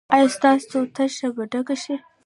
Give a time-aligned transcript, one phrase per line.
[0.13, 1.95] ایا ستاسو تشه به ډکه شي؟